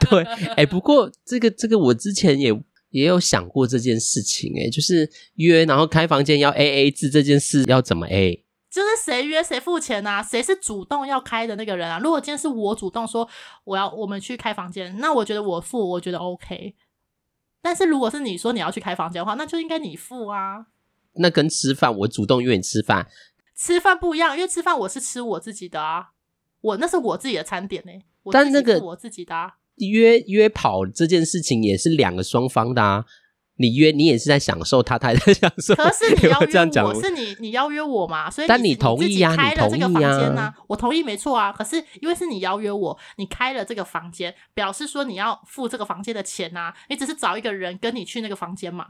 [0.08, 2.50] 对，哎、欸，不过这个这个我之前也
[2.90, 8.44] 也有想过这件事情、欸，哎，就是约然后开房间要 A A 制这件事要怎么 A？
[8.70, 10.22] 就是谁约谁付钱啊？
[10.22, 11.98] 谁是主动要开的那个人啊？
[11.98, 13.28] 如果今天是我主动说
[13.64, 16.74] 我要我们去开房间，那我觉得我付，我觉得 OK。
[17.60, 20.66] 但是如果是你说你要去开房间的话，那就应该你付啊。
[21.16, 23.06] 那跟吃饭，我主动约你吃饭，
[23.54, 26.12] 吃饭不一样，因为吃饭我是吃我自己的啊，
[26.62, 28.02] 我那是我自己的餐点呢、欸。
[28.32, 33.04] 但那个我自己的、啊、约约跑这件事情也是两个双方的啊，
[33.56, 35.74] 你约你也是在享受，他他也在享受。
[35.74, 41.52] 可是你邀约我，我是你你邀约我嘛，所以你但你同意啊，开了这个房间呢、啊，我同意没错啊。
[41.52, 48.86] 可是因为是你邀约我，你开了这个房间，表示说你要付这个房间的钱啊，你只是找一个人跟你去那个房间嘛。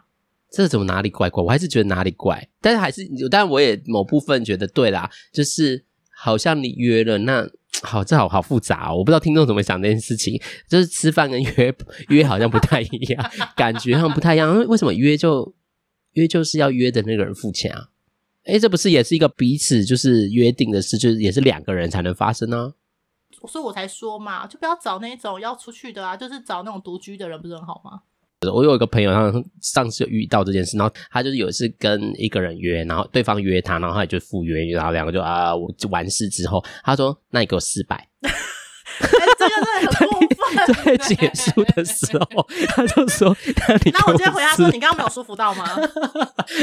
[0.50, 1.42] 这怎么哪里怪怪？
[1.42, 7.48] 我还是觉得哪里怪，但是还是，但我也某部分觉得对啦，就是好像你约了，那
[7.82, 11.74] 好，这好好复杂哦，我不知道听众怎么想这件事情，就是吃饭跟约
[12.08, 15.54] 约好像不太一样，感觉上不太一样，为什么约就
[16.12, 17.88] 约就是要约的那个人付钱啊？
[18.44, 22.74] 诶，这不是也是一个彼此就是约定的事，就是也是两个人才能发生呢？
[23.48, 28.02] 所以我才说嘛，就不要找那种要出去的啊，就是找那种独居的人，不是很好吗？
[28.50, 38.08] 我有一个朋友，他上次遇到这件事，然后他就是有一次跟一个人约，然后对方约他，然后他也就赴约，然后两个就啊，我就完事之后，他说：“那你给我四百。”
[39.00, 40.28] 这个真的很过分。
[40.84, 43.34] 在结束的时候，他就说
[43.66, 43.90] ：“那你……
[43.90, 45.64] 那我直接回答说，你刚刚没有舒服到吗？”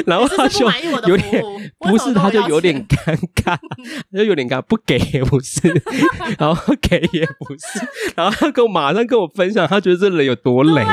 [0.05, 0.65] 然后他就
[1.07, 1.43] 有点
[1.79, 3.57] 不是，他就有点尴尬，
[4.15, 5.61] 就有点尴尬，不给也不是，
[6.37, 10.85] 然后给也不是，然后他跟我马上跟我分享，他觉得这人有多累。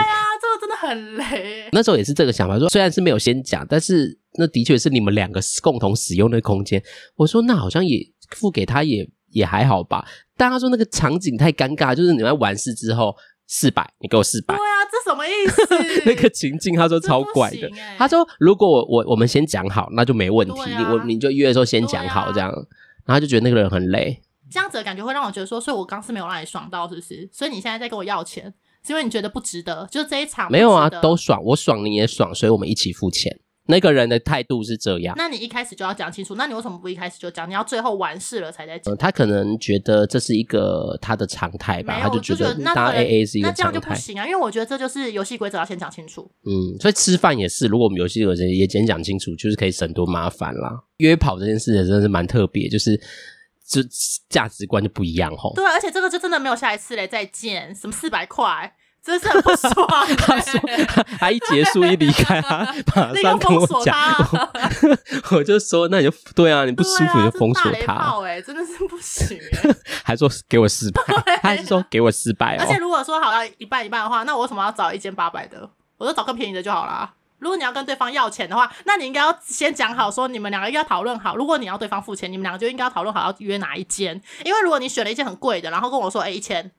[0.67, 1.69] 真的很雷。
[1.71, 6.83] 那时候也是这个想法，说虽然是没有先讲，但是那的确是你们两个共同使用的空间。
[7.15, 8.01] 我说那好像也
[8.31, 10.05] 付给他也也还好吧。
[10.37, 13.15] 但他说那个场景太尴尬，就是你们完事之后
[13.47, 14.57] 四百，你给我四百。
[14.57, 16.03] 对啊，这什么意思？
[16.05, 17.69] 那个情境他说超怪的。
[17.69, 20.61] 欸、他说如果我我我们先讲好，那就没问题。
[20.61, 22.57] 啊、你我你就约的时候先讲好这样，啊、
[23.05, 24.21] 然后就觉得那个人很累。
[24.51, 27.29] 这样子的感觉会让我觉得说，所以我刚是没有让你爽到，是不是？
[27.33, 28.53] 所以你现在在跟我要钱，
[28.87, 29.87] 是因为你觉得不值得？
[29.91, 33.37] 就是这一场没有啊，都爽，我爽你也爽，所以我们一起付钱。
[33.69, 36.37] 那个人的态度是这样，那你一开始就要讲清楚。
[36.37, 37.51] 那你为什么不一开始就讲？
[37.51, 38.93] 你要最后完事了才在讲。
[38.93, 43.51] 呃，他可能觉得这是一个他的常态吧，他就觉得当 AA 是一个常态。
[43.51, 46.31] 那这样就不行啊，因为我觉得这就是游戏规则要先讲清楚。
[46.45, 50.71] 嗯，所以吃饭也是，如果我们游戏规则也先讲清楚，就是可以省多麻烦啦。
[50.99, 52.97] 约跑这件事也真的是蛮特别，就是
[53.69, 53.81] 就
[54.29, 55.53] 价值观就不一样吼。
[55.55, 58.75] 对，而且这个就真的没有下一次嘞，再见，什么四百块。
[59.07, 59.73] 真是很不爽，
[60.05, 60.17] 欸。
[60.17, 60.61] 他说
[61.21, 63.95] 他一结束一离开，他马上跟我讲，
[65.31, 68.21] 我就说那你就对啊，你不舒服你就封锁他。
[68.25, 69.39] 哎，真的是不行。
[70.03, 71.01] 还说给我四百，
[71.41, 75.71] 他还是说给我四百，而且如果说好要一半一半的话，那我为什么要找一间八百的？
[75.99, 77.09] 我就找更便宜的就好了。
[77.39, 81.37] 如果你要跟对方要钱的话，那你应该要先讲好，说你们两个要讨论好。
[81.37, 84.21] 如果你要对方付钱，你们两个就应该要讨论好要约哪一间。
[84.45, 86.71] 因为如果你选了一间很贵的，然后跟我说哎一千。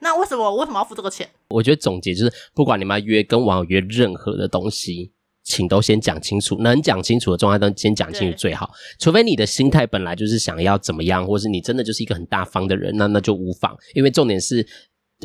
[0.00, 1.28] 那为什么我为什么要付这个钱？
[1.48, 5.12] 我觉得总结就是，不管你们要约跟网友约任何的东西，
[5.44, 8.72] 请都先讲清楚，能讲清楚的状态都先讲清楚最好。
[8.98, 13.76] 除非你的心态本来就是想要怎么样，或是你真的就是一个很大方的人，那那就无妨。
[13.94, 14.66] 因为重点是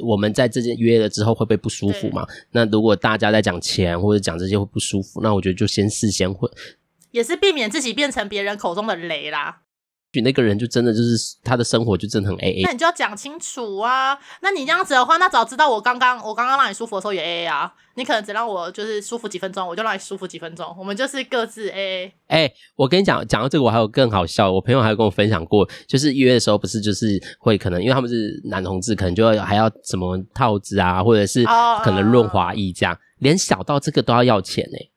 [0.04, 2.26] 我们在这件约了之后会不会不舒服嘛？
[2.52, 6.50] 那如果大家在讲钱或者讲这些会不舒服，那我觉得就先事先会，
[7.12, 9.62] 也是避免自己变成别人口中的雷啦。
[10.24, 14.18] 那个人就真的就是他的生活就真的很 A A，那你就要讲清楚啊！
[14.42, 17.74] 那你这样子的话，那早知道我刚刚我刚刚让你舒服的时候也 A A 啊！
[17.96, 22.14] 你可能只让我就是舒服几分钟，我就让你舒服几分钟，我们就是各自 A A。
[22.28, 31.44] 哎、欸，我跟你讲，讲到这个我还有更好笑，我朋友还有跟我分享过，就是约的时候不是就是会可能因为他们是男同志，可能就要还要什么套子啊，或者是
[31.84, 32.94] 可能润滑液这样。
[32.94, 33.08] Oh, oh.
[33.20, 34.92] 连小到这个都要要钱呢、欸。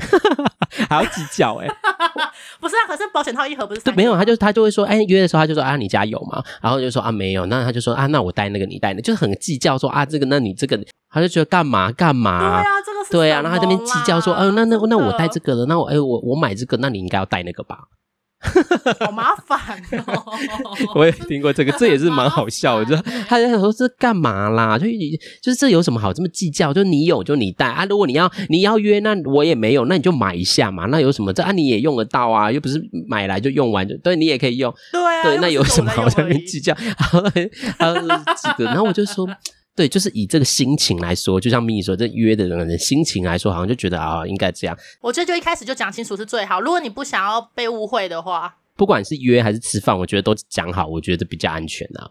[0.88, 1.74] 还要计较哎、欸，
[2.60, 6.42] 不是啊，可是保险套一盒不是对，没有，他就他就会说，哎、欸，约的时候他就说啊，你家有吗？
[6.60, 10.78] 然后就说啊，没有，那他就说啊，那我带那个，你带那个，就是很计较说啊，这个，那你这个，
[11.10, 12.62] 他就觉得干嘛干嘛？
[12.62, 17.78] 对啊，这个是对啊，然后他这边计较说，嗯、呃，那那那我带这个了，那我哎、欸、我我买这个，那你应该要带那个吧。
[19.00, 20.24] 好麻烦哦！
[20.94, 22.84] 我也听过这个， 这也是蛮好笑的。
[22.86, 22.96] 就
[23.28, 24.78] 他在想说这干嘛啦？
[24.78, 25.10] 就你
[25.42, 26.72] 就是这有什么好这么计较？
[26.72, 27.84] 就你有就你带啊！
[27.84, 30.86] 如果你要你要约，那我也没有，那你就买一下嘛。
[30.86, 31.32] 那有什么？
[31.34, 34.74] 这啊你也用得到啊，又不是买来就用完就对，你也可以用。
[34.90, 36.74] 对啊，对，那有什么好在那边计较？
[37.78, 39.28] 然后几个，然后我就说。
[39.80, 44.76] 对，就是以这个心情来说，就像咪咪说，这约的人的心情来说，好像就觉得啊，应该这样。
[45.00, 46.60] 我觉得就一开始就讲清楚是最好。
[46.60, 52.10] 如果你不想要被误会的话，不管是约还是吃饭，我觉得都讲好，我觉得比较安全啊。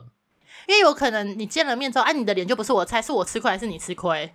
[0.67, 4.33] 因为有可能你见了面之后，哎、啊，你的脸就不是我菜，是我吃亏还是你吃亏？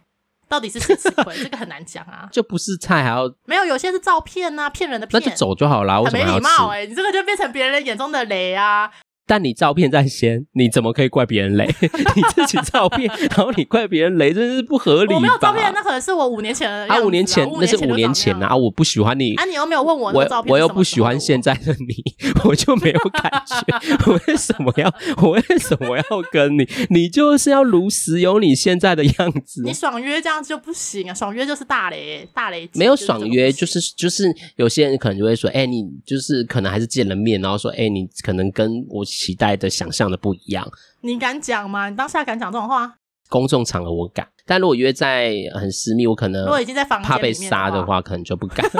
[0.48, 1.34] 到底是谁吃亏？
[1.42, 2.28] 这个很难讲啊。
[2.30, 3.64] 就不是菜还要没有？
[3.64, 5.20] 有些是照片啊，骗人的骗。
[5.20, 6.32] 那就走就好了，为什么要吃？
[6.34, 8.88] 很没礼貌哎、欸，你这个就变成别人眼中的雷啊。
[9.26, 11.66] 但你照片在先，你怎么可以怪别人雷？
[11.80, 15.14] 你自己照片，然后你怪别人雷，真是不合理？
[15.14, 16.86] 我没有照片，那可能是我五年前的。
[16.88, 18.54] 啊，五年前那是五年前啊！
[18.54, 19.34] 我不喜欢你。
[19.36, 21.94] 啊，你又没有问我那照片，我又不喜欢现在的你，
[22.44, 23.96] 我就没有感觉。
[24.06, 24.94] 我为什么要？
[25.22, 26.68] 我为什么要跟你？
[26.90, 29.62] 你就是要如实有你现在的样子。
[29.64, 31.14] 你爽约这样就不行啊！
[31.14, 32.68] 爽约就是大雷，大雷。
[32.74, 39.02] 没有爽约，就是就是有些人可能就会说，哎，你就是可能还是见了面，然后说，哎，你可能跟我。
[39.14, 40.68] 期待的、想象的不一样，
[41.02, 41.88] 你敢讲吗？
[41.88, 42.96] 你当下敢讲这种话？
[43.30, 48.70] 公众场合我敢，但如果约在很私密，我可能如果已经在房间怕被杀的话，可能就不敢。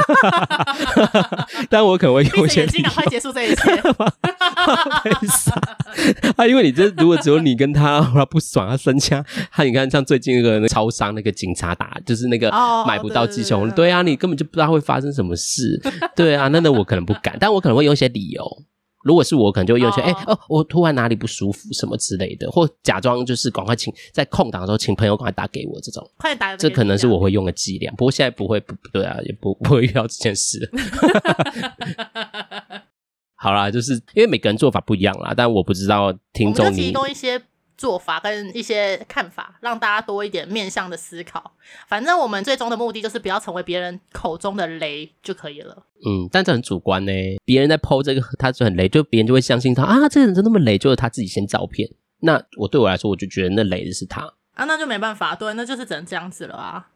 [1.71, 2.69] 但我可能会优先。
[2.69, 3.63] 尽快结束这一切。
[5.03, 5.53] 被杀
[6.37, 6.47] 啊！
[6.47, 9.15] 因为你这如果只有你跟他，他不爽，他生气。
[9.51, 12.51] 他你看，像最近那个那超商那个警察打，就是那个
[12.87, 13.63] 买不到鸡胸。
[13.63, 15.81] Oh, 对，对，对，对啊，你根本就不知道会发生什么事。
[16.15, 18.45] 对啊，那那我可能不敢，但我可能会用一些理由。
[19.05, 27.93] 如果是我，可能就会用一些哎哦，我突然哪里不舒服什么之类的，或假装就是赶快请在空档的时候请朋友赶快打给我这种，快打，这可能是我会用的伎俩。
[27.93, 30.71] 不过现在不会，不对啊，也不不会遇到这件事。
[33.37, 36.93] 好啦，就是因为每个人做法不一样啦，但我不知道听众你。
[37.77, 41.53] 做法跟一些看法，让大家多一点面向的思考。
[41.89, 45.85] 反正我们最终的目的就是不要成为别人口中的雷就可以了。
[46.07, 47.13] 嗯，但这很主观呢。
[47.45, 51.89] 别人在 po 这个，他就很雷，就别人就会相信他啊，这个人真那么雷，就是他自己先照片。
[52.21, 54.23] 那我对我来说，我就觉得那雷的是他
[54.55, 56.89] 啊，那就没办法，对，那就是只能这样子了啊。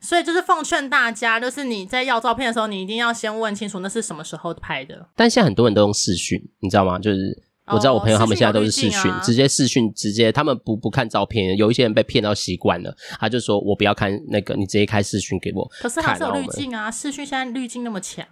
[0.00, 5.08] 所以就是奉劝大家，就是你在要照片的时候，你一定要先问清楚那是什么时候拍的。
[5.16, 6.98] 但现在很多人都用视讯，你知道吗？
[6.98, 7.42] 就是。
[7.66, 11.56] 我知道我朋友他们现在都是视讯，直接视讯，直接他们不不看照片。
[11.56, 15.68] 有一些人被骗到习惯了，他就说我不要看那个，你直接开视讯给我。
[15.80, 18.24] 可是还是有滤镜啊，视讯现在滤镜那么强。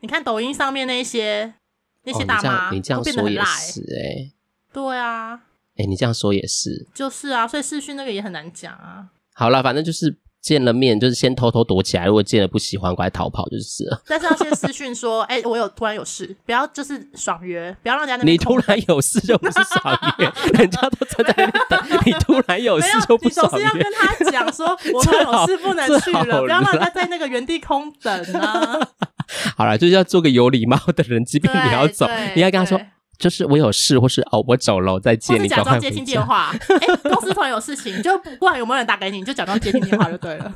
[0.00, 1.54] 你看抖音上面那些
[2.04, 4.32] 那些大妈，你这样说也是哎。
[4.72, 5.34] 对啊，
[5.76, 6.88] 哎，你这样说也是。
[6.94, 9.08] 就是啊，所以视讯那个也很难讲啊。
[9.34, 10.18] 好了，反正就是。
[10.44, 14.02] 见了面就是先偷偷躲起来，如果见了不喜欢，快逃跑就是了。
[14.06, 18.34] 但是要先私讯说，哎、欸，我有突然有事，不要就是爽约，不要让人家那边。
[18.34, 23.64] 你突然有事就不是爽约， 人家都站在那边等，你突然有事就不爽约。
[23.64, 28.78] 你总是要跟他讲说，我有事不能去 了，不要让他在那个原地空等啊。
[29.56, 32.78] 好了，就是要做个有礼貌的人，即便你要走，你要跟他说。
[33.18, 35.42] 就是我有事，或是哦，我走了，再见。
[35.42, 40.54] 你假装接听电话，哎、欸，公司突然有事情，就不管有没有人打给你，你就假装接听电话就对了。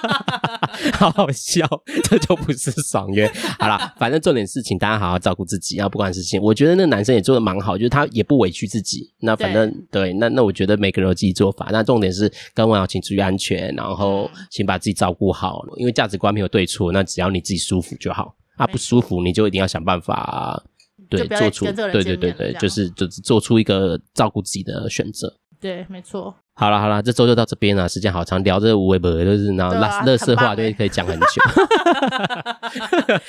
[0.94, 1.66] 好好笑，
[2.04, 3.30] 这就不是爽约。
[3.58, 5.76] 好啦，反正重点事情，大家好好照顾自己。
[5.76, 9.12] 然后不管事情，我觉得那男生也做的蛮好，就是他也不委屈自己。
[9.20, 11.68] 那反正对，对，那那我觉得每个人有自己做法。
[11.72, 15.62] 那重点是跟我要请注意安全，然后请把自己照顾好。
[15.76, 18.34] 因为价值观没有对错，那只要你自己舒服就好。
[18.56, 20.62] 啊，不舒服你就一定要想办法。
[21.10, 21.72] 对，做出对
[22.04, 25.36] 对对对，就是就是做出一个照顾自己的选择。
[25.60, 26.34] 对，没错。
[26.54, 31.26] 好了好了，这周就到这边了，时间好长，聊这微博就是然后垃垃圾话，就可以讲很久。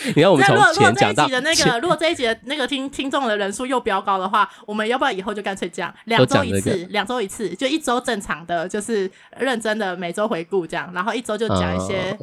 [0.15, 12.17] 你看我们从前讲到，那个如果这一集的那个听听众的人数又飙高的话，我们要不要以后就干脆这样，两周一次，两周一次，就一周正常的，就是认真的每周回顾这样，然后一周就讲一些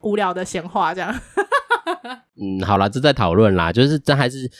[0.00, 1.14] 无聊的闲话这样。
[2.40, 4.50] 嗯，好了，这在讨论啦，就是这还是。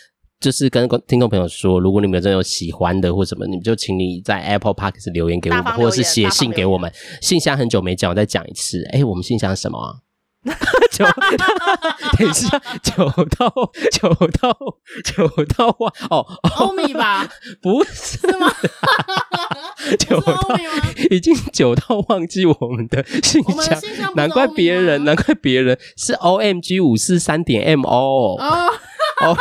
[0.41, 6.91] 就是跟听众朋友说，如果你们真的有喜欢的或什么，你们就请你在 Apple Podcast 留言给我们，或者是写信给我们。
[7.21, 8.83] 信箱很久没讲，我再讲一次。
[8.93, 10.01] 哎、欸，我们信箱什么啊？
[11.01, 11.07] 九，
[12.19, 13.05] 等一下，九
[13.39, 13.53] 到
[13.91, 14.57] 九到
[15.05, 16.27] 九到哇哦，
[16.59, 17.27] 欧米吧？
[17.63, 18.53] 不是，是吗？
[19.99, 20.37] 九到
[21.11, 23.81] 已经九到忘记我们的信箱，
[24.15, 28.37] 难怪别人，难怪别人是 O M G 五四三点 M O。
[29.21, 29.37] O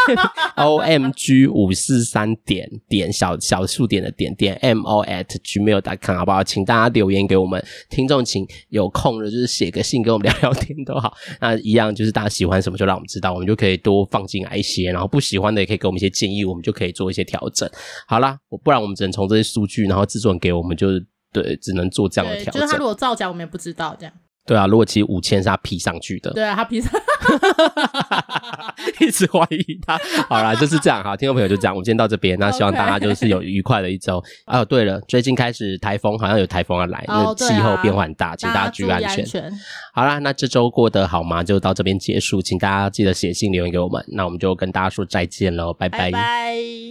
[0.56, 6.44] O M G 五四三点点小小数点的点点 M O at gmail.com 好不好？
[6.44, 11.14] 请大家留言给我们听众，请有空的就是写个信跟我们聊聊天都好。
[11.40, 14.92] 那一样就是大家喜欢什么就让我们知道，我们就可以多放进来一些。
[14.92, 17.70] 然后不喜欢的也可以给我们一些建议，我们就可以做一些调整。
[18.08, 22.62] 好啦，不然我们只能从这些数据，然后制作人给我们就是对，只能做这样的调整。
[22.62, 24.14] 就是他如果造假，我们也不知道这样。
[24.50, 26.92] 对啊，如果其实五千是他 P 上去的，对啊，他 P 上，
[29.00, 29.96] 一直怀疑他。
[30.28, 34.20] 好啦，就是这样哈，听众朋友就这样，我们今天到这边，那希望大家就是有愉快的一周。
[34.48, 39.24] 哦，对了，最近开始台风，好像有台风要来，那气候变化很大，请大家注意安全。
[39.94, 41.44] 好啦，那这周过得好吗？
[41.44, 46.90] 就到这边结束，请大家记得写信留言给我们，那我们就跟大家说再见喽，拜拜。